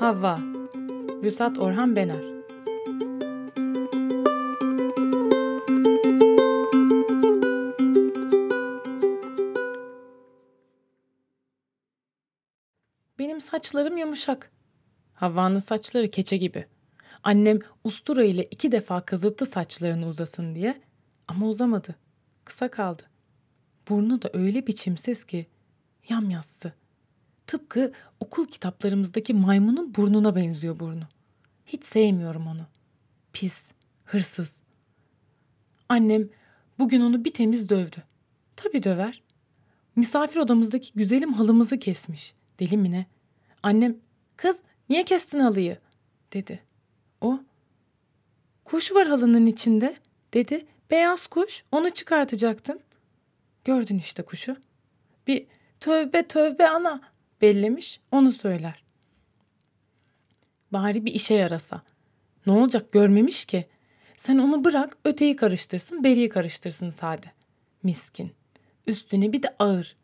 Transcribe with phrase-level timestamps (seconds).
[0.00, 0.38] Havva
[1.22, 2.30] Vüsat Orhan Bener
[13.18, 14.50] Benim saçlarım yumuşak.
[15.14, 16.66] Havva'nın saçları keçe gibi.
[17.22, 20.80] Annem ustura ile iki defa kazıttı saçlarını uzasın diye
[21.28, 21.94] ama uzamadı.
[22.44, 23.02] Kısa kaldı.
[23.88, 25.46] Burnu da öyle biçimsiz ki
[26.08, 26.72] yamyassı.
[27.46, 31.02] Tıpkı okul kitaplarımızdaki maymunun burnuna benziyor burnu.
[31.66, 32.66] Hiç sevmiyorum onu.
[33.32, 33.72] Pis,
[34.04, 34.56] hırsız.
[35.88, 36.28] Annem
[36.78, 38.02] bugün onu bir temiz dövdü.
[38.56, 39.22] Tabii döver.
[39.96, 42.34] Misafir odamızdaki güzelim halımızı kesmiş.
[42.60, 43.06] Deli mi ne?
[43.62, 43.96] Annem,
[44.36, 45.78] kız niye kestin halıyı?
[46.32, 46.62] dedi.
[47.20, 47.40] O,
[48.64, 49.96] kuş var halının içinde
[50.34, 50.66] dedi.
[50.90, 52.78] Beyaz kuş, onu çıkartacaktım.
[53.64, 54.56] Gördün işte kuşu.
[55.26, 55.46] Bir
[55.80, 57.00] tövbe tövbe ana
[57.40, 58.84] bellemiş onu söyler.
[60.72, 61.82] Bari bir işe yarasa.
[62.46, 63.66] Ne olacak görmemiş ki.
[64.16, 67.26] Sen onu bırak öteyi karıştırsın beriyi karıştırsın sade.
[67.82, 68.32] Miskin.
[68.86, 69.96] Üstüne bir de ağır.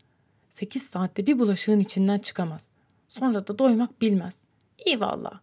[0.51, 2.71] Sekiz saatte bir bulaşığın içinden çıkamaz.
[3.09, 4.43] Sonra da doymak bilmez.
[4.87, 5.41] İyi valla.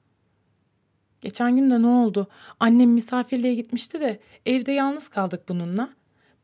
[1.23, 2.27] Geçen gün de ne oldu?
[2.59, 5.89] Annem misafirliğe gitmişti de evde yalnız kaldık bununla.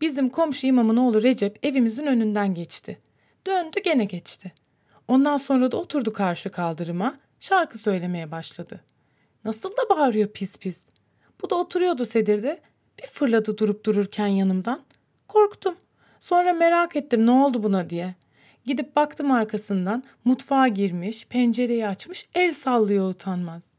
[0.01, 2.99] Bizim komşu imamın oğlu Recep evimizin önünden geçti.
[3.47, 4.53] Döndü gene geçti.
[5.07, 8.81] Ondan sonra da oturdu karşı kaldırıma, şarkı söylemeye başladı.
[9.45, 10.87] Nasıl da bağırıyor pis pis.
[11.41, 12.61] Bu da oturuyordu sedirde.
[13.01, 14.81] Bir fırladı durup dururken yanımdan.
[15.27, 15.75] Korktum.
[16.19, 18.15] Sonra merak ettim ne oldu buna diye.
[18.65, 23.78] Gidip baktım arkasından mutfağa girmiş, pencereyi açmış, el sallıyor utanmaz.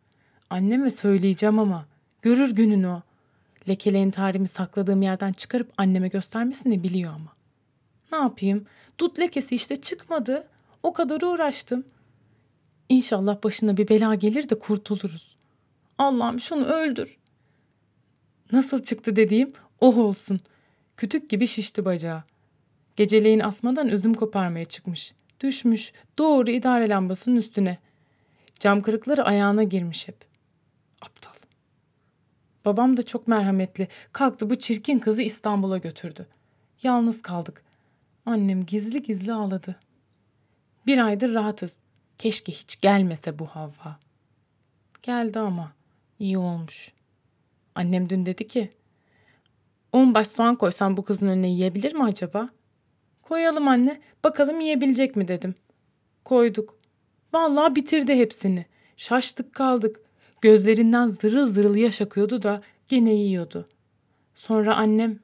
[0.50, 1.86] Anneme söyleyeceğim ama
[2.22, 3.02] görür günün o.
[3.68, 7.32] Lekeleğin tarihimi sakladığım yerden çıkarıp anneme göstermesini biliyor ama.
[8.12, 8.66] Ne yapayım?
[8.98, 10.48] Dut lekesi işte çıkmadı.
[10.82, 11.84] O kadar uğraştım.
[12.88, 15.36] İnşallah başına bir bela gelir de kurtuluruz.
[15.98, 17.18] Allah'ım şunu öldür.
[18.52, 20.40] Nasıl çıktı dediğim oh olsun.
[20.96, 22.22] Kütük gibi şişti bacağı.
[22.96, 25.14] Geceleyin asmadan üzüm koparmaya çıkmış.
[25.40, 27.78] Düşmüş doğru idare lambasının üstüne.
[28.60, 30.29] Cam kırıkları ayağına girmiş hep.
[31.00, 31.32] Aptal.
[32.64, 33.88] Babam da çok merhametli.
[34.12, 36.26] Kalktı bu çirkin kızı İstanbul'a götürdü.
[36.82, 37.62] Yalnız kaldık.
[38.26, 39.76] Annem gizli gizli ağladı.
[40.86, 41.80] Bir aydır rahatız.
[42.18, 43.98] Keşke hiç gelmese bu Havva.
[45.02, 45.72] Geldi ama
[46.18, 46.92] iyi olmuş.
[47.74, 48.70] Annem dün dedi ki,
[49.92, 52.48] on baş soğan koysan bu kızın önüne yiyebilir mi acaba?
[53.22, 55.54] Koyalım anne, bakalım yiyebilecek mi dedim.
[56.24, 56.78] Koyduk.
[57.32, 58.66] Vallahi bitirdi hepsini.
[58.96, 60.00] Şaştık kaldık.
[60.42, 63.68] Gözlerinden zırıl zırıl yaş akıyordu da gene yiyordu.
[64.34, 65.18] Sonra annem,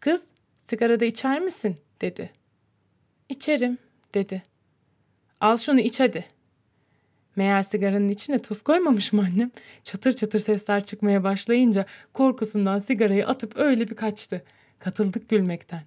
[0.00, 0.30] kız
[0.60, 2.30] sigara da içer misin dedi.
[3.28, 3.78] İçerim
[4.14, 4.42] dedi.
[5.40, 6.24] Al şunu iç hadi.
[7.36, 9.50] Meğer sigaranın içine tuz koymamış mı annem?
[9.84, 14.44] Çatır çatır sesler çıkmaya başlayınca korkusundan sigarayı atıp öyle bir kaçtı.
[14.78, 15.82] Katıldık gülmekten.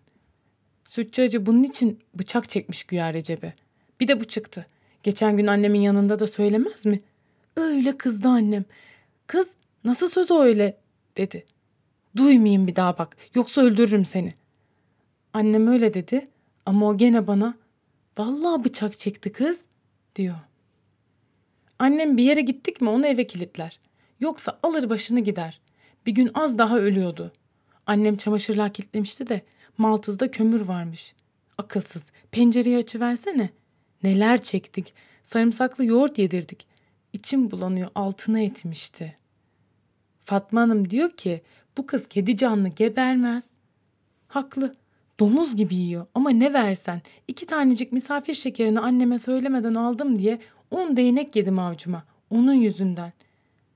[0.87, 3.53] Sütçü acı bunun için bıçak çekmiş güya Recep'e.
[3.99, 4.65] Bir de bu çıktı.
[5.03, 7.01] Geçen gün annemin yanında da söylemez mi?
[7.59, 8.65] Öyle kızdı annem.
[9.27, 10.77] Kız nasıl söz o öyle
[11.17, 11.45] dedi.
[12.15, 14.33] Duymayayım bir daha bak yoksa öldürürüm seni.
[15.33, 16.27] Annem öyle dedi
[16.65, 17.53] ama o gene bana
[18.17, 19.65] vallahi bıçak çekti kız
[20.15, 20.35] diyor.
[21.79, 23.79] Annem bir yere gittik mi onu eve kilitler.
[24.19, 25.61] Yoksa alır başını gider.
[26.05, 27.31] Bir gün az daha ölüyordu.
[27.85, 29.41] Annem çamaşırlar kilitlemişti de
[29.77, 31.13] Maltız'da kömür varmış.
[31.57, 32.11] Akılsız.
[32.31, 33.49] Pencereyi açıversene.
[34.03, 34.93] Neler çektik.
[35.23, 36.67] Sarımsaklı yoğurt yedirdik.
[37.13, 39.17] İçim bulanıyor altına etmişti.
[40.23, 41.41] Fatma Hanım diyor ki
[41.77, 43.49] bu kız kedi canlı gebermez.
[44.27, 44.75] Haklı.
[45.19, 50.39] Domuz gibi yiyor ama ne versen iki tanecik misafir şekerini anneme söylemeden aldım diye
[50.71, 52.03] on değnek yedim avcuma.
[52.29, 53.13] Onun yüzünden.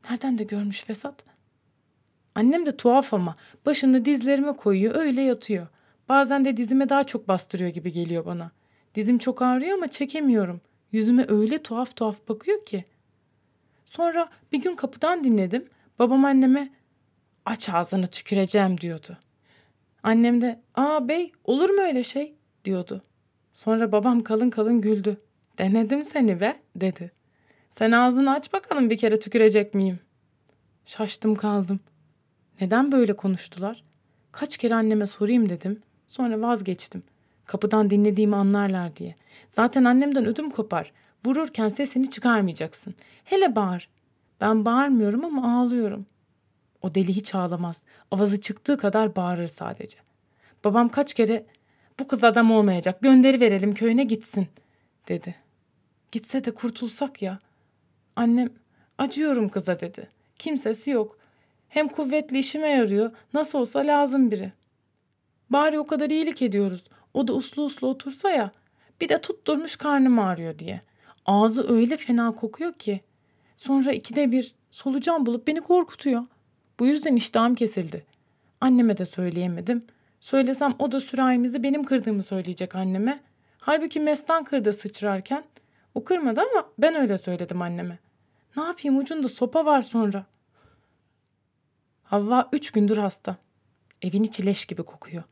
[0.10, 1.24] Nereden de görmüş fesat?
[2.36, 5.68] Annem de tuhaf ama başını dizlerime koyuyor öyle yatıyor.
[6.10, 8.52] Bazen de dizime daha çok bastırıyor gibi geliyor bana.
[8.96, 10.62] Dizim çok ağrıyor ama çekemiyorum.
[10.92, 12.86] Yüzüme öyle tuhaf tuhaf bakıyor ki.
[13.96, 15.66] Sonra bir gün kapıdan dinledim.
[16.00, 16.70] Babam anneme
[17.46, 19.18] aç ağzını tüküreceğim diyordu.
[20.04, 22.36] Annem de aa bey olur mu öyle şey
[22.66, 23.02] diyordu.
[23.54, 25.22] Sonra babam kalın kalın güldü.
[25.58, 27.12] Denedim seni be dedi.
[27.70, 30.00] Sen ağzını aç bakalım bir kere tükürecek miyim?
[30.86, 31.80] Şaştım kaldım.
[32.62, 33.84] Neden böyle konuştular?
[34.32, 35.82] Kaç kere anneme sorayım dedim.
[36.08, 37.04] Sonra vazgeçtim.
[37.46, 39.16] Kapıdan dinlediğimi anlarlar diye.
[39.50, 40.92] Zaten annemden ödüm kopar.
[41.26, 42.96] Vururken sesini çıkarmayacaksın.
[43.24, 43.90] Hele bağır.
[44.42, 46.06] Ben bağırmıyorum ama ağlıyorum.
[46.82, 47.84] O deli hiç ağlamaz.
[48.12, 49.98] Avazı çıktığı kadar bağırır sadece.
[50.64, 51.46] Babam kaç kere
[52.00, 54.48] bu kız adam olmayacak gönderi verelim köyüne gitsin
[55.08, 55.36] dedi.
[56.12, 57.40] Gitse de kurtulsak ya.
[58.16, 58.50] Annem
[58.98, 60.10] acıyorum kıza dedi.
[60.40, 61.18] Kimsesi yok.
[61.70, 63.12] Hem kuvvetli işime yarıyor.
[63.34, 64.52] Nasıl olsa lazım biri.
[65.50, 66.84] Bari o kadar iyilik ediyoruz.
[67.14, 68.52] O da uslu uslu otursa ya.
[69.02, 70.82] Bir de tutturmuş karnım ağrıyor diye.
[71.26, 73.02] Ağzı öyle fena kokuyor ki.
[73.58, 76.24] Sonra ikide bir solucan bulup beni korkutuyor.
[76.80, 78.06] Bu yüzden iştahım kesildi.
[78.62, 79.86] Anneme de söyleyemedim.
[80.20, 83.20] Söylesem o da sürahimizi benim kırdığımı söyleyecek anneme.
[83.60, 85.44] Halbuki Mestan kırdı sıçrarken.
[85.96, 88.00] O kırmadı ama ben öyle söyledim anneme.
[88.58, 90.26] Ne yapayım ucunda sopa var sonra.
[92.04, 93.36] Havva üç gündür hasta.
[94.02, 95.24] Evin içi leş gibi kokuyor.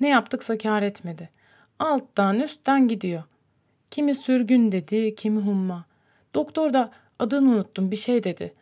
[0.00, 1.30] Ne yaptıksa kar etmedi.
[1.78, 3.22] Alttan üstten gidiyor.
[3.90, 5.84] Kimi sürgün dedi, kimi humma.
[6.34, 8.54] Doktor da adını unuttum bir şey dedi.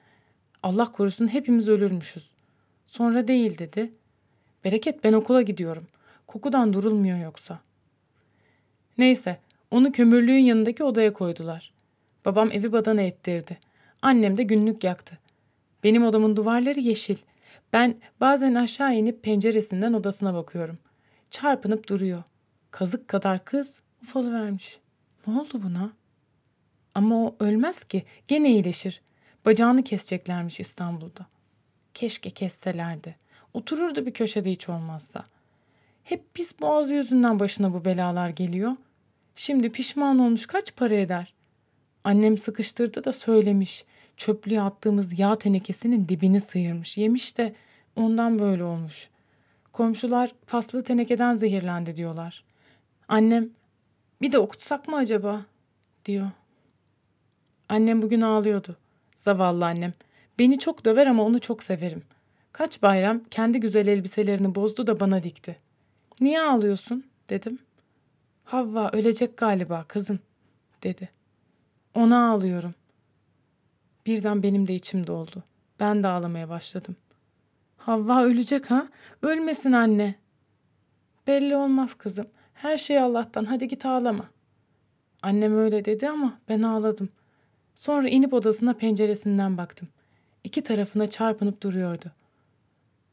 [0.63, 2.31] Allah korusun hepimiz ölürmüşüz.
[2.87, 3.93] Sonra değil dedi.
[4.65, 5.87] Bereket ben okula gidiyorum.
[6.27, 7.61] Kokudan durulmuyor yoksa.
[8.99, 9.39] Neyse
[9.71, 11.73] onu kömürlüğün yanındaki odaya koydular.
[12.25, 13.59] Babam evi badana ettirdi.
[14.03, 15.19] Annem de günlük yaktı.
[15.85, 17.17] Benim odamın duvarları yeşil.
[17.73, 20.79] Ben bazen aşağı inip penceresinden odasına bakıyorum.
[21.31, 22.23] Çarpınıp duruyor.
[22.71, 24.79] Kazık kadar kız ufalı vermiş.
[25.27, 25.93] Ne oldu buna?
[26.95, 28.05] Ama o ölmez ki.
[28.29, 29.03] Gene iyileşir.
[29.47, 31.27] Bacağını keseceklermiş İstanbul'da.
[31.95, 33.17] Keşke kesselerdi.
[33.55, 35.25] Otururdu bir köşede hiç olmazsa.
[36.05, 38.73] Hep pis boğazı yüzünden başına bu belalar geliyor.
[39.37, 41.35] Şimdi pişman olmuş kaç para eder?
[42.05, 43.85] Annem sıkıştırdı da söylemiş.
[44.17, 46.97] Çöplüğe attığımız yağ tenekesinin dibini sıyırmış.
[46.97, 47.55] Yemiş de
[47.97, 49.09] ondan böyle olmuş.
[49.73, 52.45] Komşular paslı tenekeden zehirlendi diyorlar.
[53.09, 53.51] Annem
[54.23, 55.43] bir de okutsak mı acaba
[56.05, 56.31] diyor.
[57.69, 58.77] Annem bugün ağlıyordu.
[59.15, 59.93] Zavallı annem.
[60.39, 62.03] Beni çok döver ama onu çok severim.
[62.53, 65.57] Kaç bayram kendi güzel elbiselerini bozdu da bana dikti.
[66.21, 67.59] Niye ağlıyorsun dedim.
[68.45, 70.19] Havva ölecek galiba kızım
[70.83, 71.09] dedi.
[71.95, 72.75] Ona ağlıyorum.
[74.07, 75.43] Birden benim de içim doldu.
[75.81, 76.97] Ben de ağlamaya başladım.
[77.77, 78.89] Havva ölecek ha?
[79.23, 80.15] Ölmesin anne.
[81.27, 82.27] Belli olmaz kızım.
[82.55, 83.45] Her şey Allah'tan.
[83.45, 84.25] Hadi git ağlama.
[85.23, 87.09] Annem öyle dedi ama ben ağladım.
[87.75, 89.89] Sonra inip odasına penceresinden baktım.
[90.45, 92.13] İki tarafına çarpınıp duruyordu.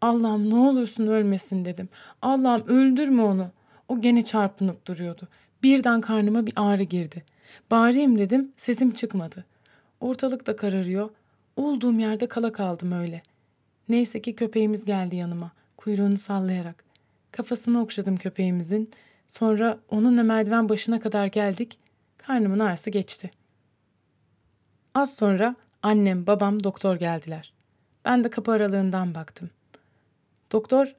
[0.01, 1.89] Allah'ım ne olursun ölmesin dedim.
[2.21, 3.51] Allah'ım öldürme onu.
[3.87, 5.27] O gene çarpınıp duruyordu.
[5.63, 7.23] Birden karnıma bir ağrı girdi.
[7.71, 9.45] Bağırayım dedim, sesim çıkmadı.
[9.99, 11.09] Ortalık da kararıyor.
[11.55, 13.21] Olduğum yerde kala kaldım öyle.
[13.89, 16.83] Neyse ki köpeğimiz geldi yanıma, kuyruğunu sallayarak.
[17.31, 18.89] Kafasını okşadım köpeğimizin.
[19.31, 21.79] Sonra onunla merdiven başına kadar geldik.
[22.17, 23.31] Karnımın ağrısı geçti.
[24.93, 27.53] Az sonra annem, babam, doktor geldiler.
[28.05, 29.49] Ben de kapı aralığından baktım.
[30.51, 30.95] Doktor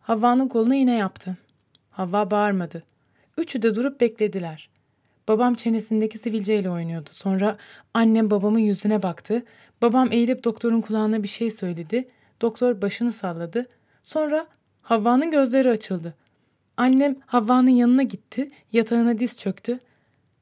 [0.00, 1.36] Havva'nın kolunu iğne yaptı.
[1.90, 2.82] Havva bağırmadı.
[3.38, 4.68] Üçü de durup beklediler.
[5.28, 7.10] Babam çenesindeki sivilceyle oynuyordu.
[7.12, 7.56] Sonra
[7.94, 9.42] annem babamın yüzüne baktı.
[9.82, 12.08] Babam eğilip doktorun kulağına bir şey söyledi.
[12.40, 13.66] Doktor başını salladı.
[14.02, 14.46] Sonra
[14.82, 16.14] Havva'nın gözleri açıldı.
[16.76, 18.48] Annem Havva'nın yanına gitti.
[18.72, 19.78] Yatağına diz çöktü.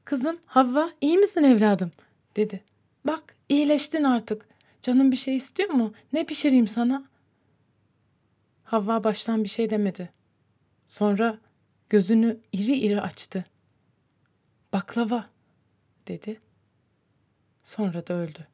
[0.05, 1.91] Kızım Havva iyi misin evladım?
[2.35, 2.63] dedi.
[3.05, 4.45] Bak iyileştin artık.
[4.81, 5.93] Canım bir şey istiyor mu?
[6.13, 7.03] Ne pişireyim sana?
[8.63, 10.09] Havva baştan bir şey demedi.
[10.87, 11.37] Sonra
[11.89, 13.45] gözünü iri iri açtı.
[14.73, 15.29] Baklava
[16.07, 16.39] dedi.
[17.63, 18.47] Sonra da öldü.